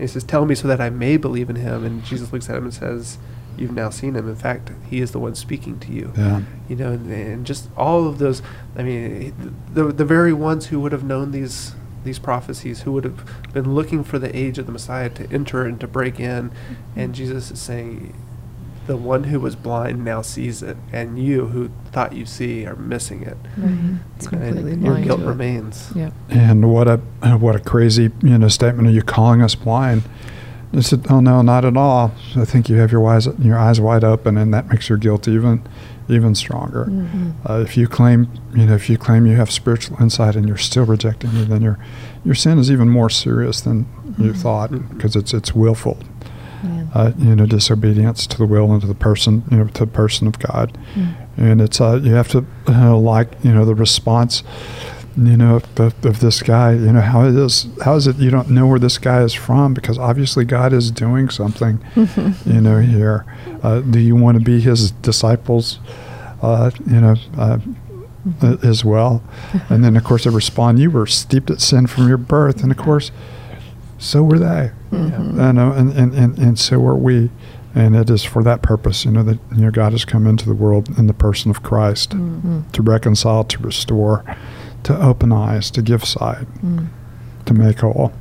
he 0.00 0.06
says 0.06 0.24
tell 0.24 0.46
me 0.46 0.54
so 0.54 0.66
that 0.66 0.80
i 0.80 0.88
may 0.88 1.18
believe 1.18 1.50
in 1.50 1.56
him 1.56 1.84
and 1.84 2.02
jesus 2.02 2.32
looks 2.32 2.48
at 2.48 2.56
him 2.56 2.64
and 2.64 2.72
says 2.72 3.18
you've 3.56 3.72
now 3.72 3.90
seen 3.90 4.14
him 4.14 4.28
in 4.28 4.36
fact 4.36 4.70
he 4.88 5.00
is 5.00 5.12
the 5.12 5.18
one 5.18 5.34
speaking 5.34 5.78
to 5.78 5.92
you 5.92 6.12
yeah 6.16 6.42
you 6.68 6.76
know 6.76 6.92
and, 6.92 7.10
and 7.10 7.46
just 7.46 7.68
all 7.76 8.06
of 8.06 8.18
those 8.18 8.42
i 8.76 8.82
mean 8.82 9.34
the, 9.72 9.84
the 9.84 10.04
very 10.04 10.32
ones 10.32 10.66
who 10.66 10.80
would 10.80 10.92
have 10.92 11.04
known 11.04 11.30
these 11.30 11.74
these 12.04 12.18
prophecies 12.18 12.82
who 12.82 12.92
would 12.92 13.04
have 13.04 13.52
been 13.52 13.74
looking 13.74 14.04
for 14.04 14.18
the 14.18 14.34
age 14.36 14.58
of 14.58 14.66
the 14.66 14.72
messiah 14.72 15.08
to 15.08 15.30
enter 15.32 15.64
and 15.64 15.80
to 15.80 15.86
break 15.86 16.20
in 16.20 16.50
mm-hmm. 16.50 16.74
and 16.96 17.14
jesus 17.14 17.50
is 17.50 17.60
saying 17.60 18.14
the 18.86 18.96
one 18.96 19.24
who 19.24 19.40
was 19.40 19.56
blind 19.56 20.04
now 20.04 20.20
sees 20.20 20.62
it 20.62 20.76
and 20.92 21.18
you 21.18 21.46
who 21.46 21.70
thought 21.90 22.12
you 22.12 22.26
see 22.26 22.66
are 22.66 22.76
missing 22.76 23.22
it 23.22 23.36
Right. 23.56 23.98
It's 24.16 24.26
You 24.26 24.38
know, 24.38 24.44
and 24.44 24.56
completely 24.56 24.84
your 24.84 25.00
guilt 25.00 25.20
to 25.20 25.26
it. 25.26 25.28
remains 25.28 25.92
Yep. 25.94 26.12
And 26.28 26.70
what 26.70 26.88
a 26.88 26.98
what 27.38 27.56
a 27.56 27.60
crazy 27.60 28.10
you 28.22 28.38
know 28.38 28.48
statement! 28.48 28.88
Are 28.88 28.90
you 28.90 29.02
calling 29.02 29.42
us 29.42 29.54
blind? 29.54 30.02
I 30.76 30.80
said, 30.80 31.06
"Oh 31.08 31.20
no, 31.20 31.40
not 31.42 31.64
at 31.64 31.76
all. 31.76 32.12
I 32.36 32.44
think 32.44 32.68
you 32.68 32.76
have 32.76 32.90
your 32.90 33.06
eyes 33.08 33.28
your 33.38 33.58
eyes 33.58 33.80
wide 33.80 34.02
open, 34.04 34.36
and 34.36 34.52
that 34.52 34.68
makes 34.68 34.88
your 34.88 34.98
guilt 34.98 35.28
even 35.28 35.62
even 36.08 36.34
stronger. 36.34 36.84
Mhm. 36.90 37.32
Uh, 37.48 37.60
if 37.62 37.76
you 37.76 37.86
claim 37.88 38.28
you 38.54 38.66
know 38.66 38.74
if 38.74 38.90
you 38.90 38.98
claim 38.98 39.26
you 39.26 39.36
have 39.36 39.50
spiritual 39.50 39.96
insight 40.00 40.36
and 40.36 40.46
you're 40.48 40.56
still 40.56 40.84
rejecting 40.84 41.32
me, 41.34 41.44
then 41.44 41.62
your 41.62 41.78
your 42.24 42.34
sin 42.34 42.58
is 42.58 42.70
even 42.70 42.88
more 42.88 43.08
serious 43.10 43.60
than 43.60 43.86
you 44.18 44.32
Mhm. 44.32 44.36
thought 44.36 44.70
because 44.90 45.14
it's 45.16 45.32
it's 45.32 45.54
willful. 45.54 45.96
Yeah. 46.64 46.70
Uh, 46.94 47.10
you 47.18 47.36
know, 47.36 47.46
disobedience 47.46 48.26
to 48.26 48.38
the 48.38 48.46
will 48.46 48.72
and 48.72 48.80
to 48.80 48.86
the 48.86 48.94
person, 48.94 49.42
you 49.50 49.58
know, 49.58 49.64
to 49.64 49.80
the 49.84 49.86
person 50.02 50.26
of 50.26 50.38
God 50.38 50.72
Mm. 50.96 51.08
and 51.36 51.60
it's 51.60 51.80
uh, 51.80 52.00
you 52.02 52.14
have 52.14 52.28
to 52.28 52.44
uh, 52.68 52.96
like 52.96 53.28
you 53.42 53.52
know 53.52 53.64
the 53.64 53.74
response 53.74 54.42
you 55.16 55.36
know 55.36 55.56
of, 55.76 56.04
of 56.04 56.20
this 56.20 56.42
guy 56.42 56.72
you 56.72 56.92
know 56.92 57.00
how 57.00 57.22
is 57.24 57.66
how 57.84 57.94
is 57.94 58.06
it 58.06 58.16
you 58.16 58.30
don't 58.30 58.50
know 58.50 58.66
where 58.66 58.78
this 58.78 58.98
guy 58.98 59.22
is 59.22 59.32
from? 59.34 59.72
Because 59.74 59.98
obviously 59.98 60.44
god 60.44 60.72
is 60.72 60.90
doing 60.90 61.28
something 61.30 61.78
you 61.96 62.60
know 62.60 62.80
here. 62.80 63.24
Uh, 63.62 63.80
do 63.80 63.98
you 64.00 64.16
want 64.16 64.36
to 64.38 64.44
be 64.44 64.60
his 64.60 64.90
disciples 64.90 65.78
uh, 66.42 66.70
you 66.86 67.00
know 67.00 67.14
uh, 67.38 67.58
uh, 68.42 68.56
as 68.62 68.84
well? 68.84 69.22
And 69.68 69.84
then 69.84 69.96
of 69.96 70.04
course 70.04 70.24
they 70.24 70.30
respond 70.30 70.78
you 70.78 70.90
were 70.90 71.06
steeped 71.06 71.50
in 71.50 71.58
sin 71.58 71.86
from 71.86 72.08
your 72.08 72.18
birth. 72.18 72.62
And 72.62 72.70
of 72.72 72.78
course 72.78 73.10
so 73.98 74.22
were 74.22 74.38
they. 74.38 74.70
Mhm. 74.90 75.40
I 75.40 75.52
know, 75.52 75.72
and, 75.72 75.90
and, 75.92 76.12
and, 76.14 76.38
and 76.38 76.58
so 76.58 76.78
were 76.78 76.96
we. 76.96 77.30
And 77.76 77.96
it 77.96 78.08
is 78.10 78.22
for 78.22 78.42
that 78.44 78.62
purpose, 78.62 79.04
you 79.04 79.10
know, 79.10 79.22
that 79.24 79.38
you 79.56 79.62
know 79.62 79.70
God 79.70 79.92
has 79.92 80.04
come 80.04 80.26
into 80.26 80.46
the 80.46 80.54
world 80.54 80.88
in 80.98 81.06
the 81.06 81.14
person 81.14 81.50
of 81.50 81.62
Christ 81.62 82.10
Mm. 82.10 82.70
to 82.72 82.82
reconcile, 82.82 83.44
to 83.44 83.58
restore, 83.58 84.24
to 84.84 85.00
open 85.02 85.32
eyes, 85.32 85.70
to 85.72 85.82
give 85.82 86.04
sight, 86.04 86.46
Mm. 86.64 86.86
to 87.46 87.54
make 87.54 87.80
whole. 87.80 88.12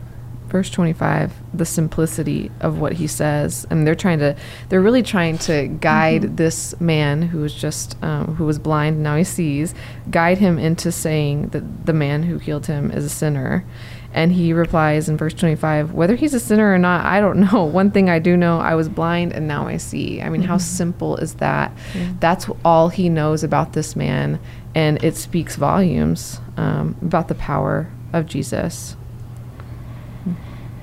verse 0.49 0.69
25 0.69 1.33
the 1.51 1.65
simplicity 1.65 2.51
of 2.61 2.77
what 2.79 2.93
he 2.93 3.07
says 3.07 3.65
and 3.71 3.87
they're 3.87 3.95
trying 3.95 4.19
to 4.19 4.35
they're 4.69 4.81
really 4.83 5.01
trying 5.01 5.35
to 5.35 5.67
guide 5.67 6.21
Mhm. 6.21 6.37
this 6.37 6.79
man 6.79 7.23
who 7.23 7.39
was 7.39 7.55
just 7.55 7.95
um, 8.03 8.35
who 8.35 8.45
was 8.45 8.59
blind 8.59 9.01
now 9.01 9.15
he 9.15 9.23
sees 9.23 9.73
guide 10.11 10.37
him 10.37 10.59
into 10.59 10.91
saying 10.91 11.47
that 11.53 11.87
the 11.87 11.93
man 11.93 12.21
who 12.21 12.37
healed 12.37 12.67
him 12.67 12.91
is 12.91 13.03
a 13.03 13.09
sinner 13.09 13.65
and 14.13 14.31
he 14.33 14.53
replies 14.53 15.09
in 15.09 15.17
verse 15.17 15.33
25 15.33 15.91
whether 15.91 16.13
he's 16.15 16.35
a 16.35 16.39
sinner 16.39 16.71
or 16.71 16.77
not 16.77 17.03
i 17.03 17.19
don't 17.19 17.39
know 17.51 17.63
one 17.63 17.89
thing 17.89 18.07
i 18.07 18.19
do 18.19 18.37
know 18.37 18.59
i 18.59 18.75
was 18.75 18.87
blind 18.89 19.31
and 19.33 19.47
now 19.47 19.65
i 19.67 19.75
see 19.77 20.21
i 20.21 20.29
mean 20.29 20.43
how 20.43 20.57
Mhm. 20.57 20.61
simple 20.61 21.17
is 21.17 21.33
that 21.35 21.71
Yeah. 21.95 22.01
that's 22.19 22.45
all 22.63 22.89
he 22.89 23.09
knows 23.09 23.43
about 23.43 23.73
this 23.73 23.95
man 23.95 24.37
and 24.75 25.03
it 25.03 25.15
speaks 25.17 25.55
volumes 25.55 26.39
um, 26.57 26.95
about 27.01 27.27
the 27.27 27.35
power 27.35 27.87
of 28.13 28.25
jesus 28.25 28.95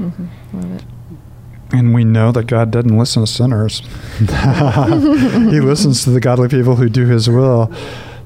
Mhm. 0.00 0.28
love 0.54 0.72
it 0.76 0.82
And 1.72 1.92
we 1.94 2.04
know 2.04 2.32
that 2.32 2.46
God 2.46 2.70
doesn't 2.72 2.96
listen 2.98 3.22
to 3.22 3.26
sinners. 3.30 3.82
he 4.18 5.60
listens 5.60 6.02
to 6.04 6.10
the 6.10 6.18
godly 6.20 6.48
people 6.48 6.74
who 6.76 6.88
do 6.88 7.06
his 7.06 7.28
will. 7.28 7.70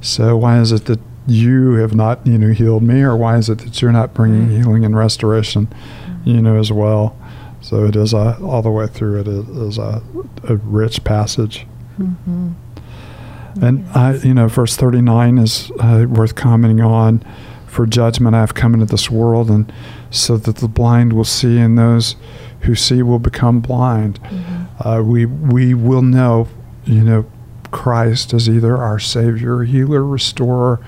So 0.00 0.36
why 0.36 0.60
is 0.60 0.72
it 0.72 0.86
that 0.86 1.00
you 1.26 1.72
have 1.74 1.94
not, 1.94 2.26
you 2.26 2.38
know, 2.38 2.52
healed 2.52 2.82
me 2.84 3.02
or 3.02 3.16
why 3.16 3.36
is 3.36 3.48
it 3.50 3.58
that 3.58 3.82
you're 3.82 3.92
not 3.92 4.14
bringing 4.14 4.48
healing 4.48 4.84
and 4.84 4.96
restoration, 4.96 5.68
you 6.24 6.40
know, 6.40 6.58
as 6.58 6.70
well? 6.72 7.16
So 7.60 7.84
it 7.84 7.96
is 7.96 8.12
a, 8.14 8.38
all 8.42 8.62
the 8.62 8.70
way 8.70 8.86
through 8.86 9.20
it 9.20 9.28
is 9.28 9.76
a, 9.78 10.00
a 10.44 10.56
rich 10.56 11.02
passage. 11.04 11.66
Mm-hmm. 12.00 12.50
And 13.62 13.87
I, 13.90 14.14
you 14.16 14.34
know, 14.34 14.49
verse 14.49 14.76
39 14.76 15.38
is 15.38 15.70
uh, 15.80 16.06
worth 16.08 16.34
commenting 16.34 16.80
on. 16.80 17.25
For 17.66 17.87
judgment 17.87 18.37
I 18.37 18.40
have 18.40 18.54
come 18.54 18.73
into 18.73 18.87
this 18.87 19.11
world, 19.11 19.50
and 19.50 19.73
so 20.08 20.37
that 20.37 20.56
the 20.56 20.68
blind 20.68 21.12
will 21.12 21.25
see, 21.25 21.58
and 21.58 21.76
those 21.76 22.14
who 22.61 22.76
see 22.76 23.02
will 23.02 23.18
become 23.18 23.61
blind. 23.61 24.20
Uh, 24.78 25.02
we 25.04 25.26
we 25.26 25.75
will 25.75 26.02
know, 26.02 26.46
you 26.84 27.02
know, 27.02 27.26
Christ 27.73 28.32
as 28.32 28.49
either 28.49 28.76
our 28.76 29.00
Savior, 29.00 29.64
Healer, 29.64 30.04
Restorer, 30.04 30.78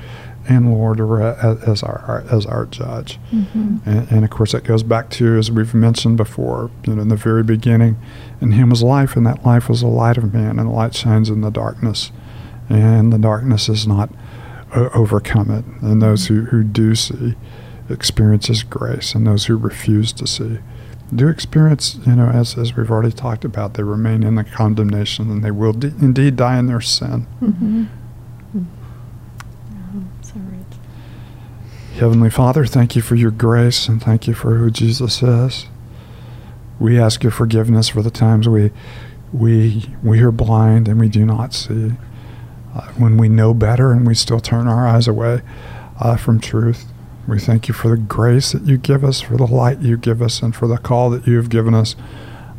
and 0.48 0.72
Lord 0.72 1.00
or 1.00 1.20
as 1.22 1.82
our 1.82 2.24
as 2.30 2.46
our 2.46 2.66
judge. 2.66 3.18
Mm-hmm. 3.32 3.78
And, 3.84 4.10
and, 4.10 4.24
of 4.24 4.30
course, 4.30 4.52
that 4.52 4.64
goes 4.64 4.82
back 4.82 5.10
to 5.10 5.36
as 5.36 5.50
we've 5.50 5.74
mentioned 5.74 6.16
before. 6.16 6.70
You 6.86 6.94
know, 6.94 7.02
in 7.02 7.08
the 7.08 7.16
very 7.16 7.42
beginning, 7.42 7.96
in 8.40 8.52
Him 8.52 8.70
was 8.70 8.82
life, 8.82 9.16
and 9.16 9.26
that 9.26 9.44
life 9.44 9.68
was 9.68 9.80
the 9.80 9.88
light 9.88 10.16
of 10.16 10.32
man, 10.32 10.58
and 10.58 10.68
the 10.68 10.72
light 10.72 10.94
shines 10.94 11.28
in 11.28 11.40
the 11.40 11.50
darkness, 11.50 12.12
and 12.68 13.12
the 13.12 13.18
darkness 13.18 13.68
is 13.68 13.86
not 13.86 14.10
uh, 14.74 14.88
overcome 14.94 15.50
it. 15.50 15.64
And 15.82 16.02
those 16.02 16.26
who, 16.26 16.42
who 16.42 16.62
do 16.62 16.94
see 16.94 17.34
experiences 17.88 18.62
grace, 18.62 19.14
and 19.14 19.26
those 19.26 19.46
who 19.46 19.56
refuse 19.56 20.12
to 20.14 20.26
see 20.26 20.58
do 21.14 21.28
experience, 21.28 21.98
you 22.06 22.16
know, 22.16 22.28
as, 22.28 22.58
as 22.58 22.74
we've 22.74 22.90
already 22.90 23.12
talked 23.12 23.44
about, 23.44 23.74
they 23.74 23.82
remain 23.82 24.22
in 24.22 24.34
the 24.34 24.44
condemnation 24.44 25.30
and 25.30 25.44
they 25.44 25.52
will 25.52 25.72
de- 25.72 25.94
indeed 26.00 26.36
die 26.36 26.58
in 26.58 26.66
their 26.66 26.80
sin. 26.80 27.26
Mm-hmm. 27.40 27.84
Heavenly 31.94 32.28
Father, 32.28 32.66
thank 32.66 32.94
you 32.94 33.00
for 33.00 33.14
your 33.14 33.30
grace 33.30 33.88
and 33.88 34.02
thank 34.02 34.26
you 34.26 34.34
for 34.34 34.56
who 34.56 34.70
Jesus 34.70 35.22
is. 35.22 35.66
We 36.78 37.00
ask 37.00 37.22
your 37.22 37.32
forgiveness 37.32 37.88
for 37.88 38.02
the 38.02 38.10
times 38.10 38.46
we 38.46 38.70
we 39.32 39.86
we 40.02 40.20
are 40.20 40.30
blind 40.30 40.88
and 40.88 41.00
we 41.00 41.08
do 41.08 41.24
not 41.24 41.54
see. 41.54 41.92
Uh, 42.76 42.88
when 42.98 43.16
we 43.16 43.26
know 43.26 43.54
better 43.54 43.90
and 43.90 44.06
we 44.06 44.14
still 44.14 44.38
turn 44.38 44.68
our 44.68 44.86
eyes 44.86 45.08
away 45.08 45.40
uh, 45.98 46.14
from 46.14 46.38
truth. 46.38 46.84
We 47.26 47.40
thank 47.40 47.68
you 47.68 47.74
for 47.74 47.88
the 47.88 47.96
grace 47.96 48.52
that 48.52 48.64
you 48.64 48.76
give 48.76 49.02
us, 49.02 49.22
for 49.22 49.38
the 49.38 49.46
light 49.46 49.78
you 49.78 49.96
give 49.96 50.20
us, 50.20 50.42
and 50.42 50.54
for 50.54 50.68
the 50.68 50.76
call 50.76 51.08
that 51.10 51.26
you 51.26 51.38
have 51.38 51.48
given 51.48 51.72
us 51.72 51.96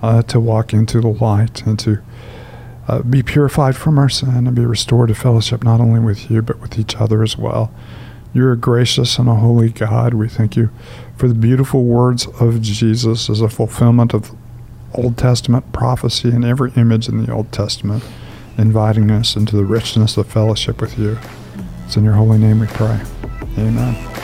uh, 0.01 0.23
to 0.23 0.39
walk 0.39 0.73
into 0.73 1.01
the 1.01 1.09
light 1.09 1.61
and 1.67 1.77
to 1.79 2.01
uh, 2.87 3.03
be 3.03 3.21
purified 3.21 3.75
from 3.75 3.99
our 3.99 4.09
sin 4.09 4.47
and 4.47 4.55
be 4.55 4.65
restored 4.65 5.09
to 5.09 5.15
fellowship 5.15 5.63
not 5.63 5.79
only 5.79 5.99
with 5.99 6.31
you 6.31 6.41
but 6.41 6.59
with 6.61 6.79
each 6.79 6.95
other 6.95 7.21
as 7.21 7.37
well. 7.37 7.71
You're 8.33 8.53
a 8.53 8.57
gracious 8.57 9.19
and 9.19 9.29
a 9.29 9.35
holy 9.35 9.69
God. 9.69 10.15
We 10.15 10.29
thank 10.29 10.55
you 10.55 10.71
for 11.15 11.27
the 11.27 11.35
beautiful 11.35 11.83
words 11.83 12.25
of 12.39 12.61
Jesus 12.63 13.29
as 13.29 13.41
a 13.41 13.49
fulfillment 13.49 14.15
of 14.15 14.35
Old 14.95 15.15
Testament 15.15 15.71
prophecy 15.73 16.29
and 16.29 16.43
every 16.43 16.71
image 16.75 17.07
in 17.07 17.23
the 17.23 17.31
Old 17.31 17.51
Testament, 17.51 18.03
inviting 18.57 19.11
us 19.11 19.35
into 19.35 19.55
the 19.55 19.65
richness 19.65 20.17
of 20.17 20.27
fellowship 20.27 20.81
with 20.81 20.97
you. 20.97 21.17
It's 21.85 21.95
in 21.95 22.03
your 22.03 22.13
holy 22.13 22.37
name 22.37 22.59
we 22.59 22.67
pray. 22.67 22.99
Amen. 23.57 24.16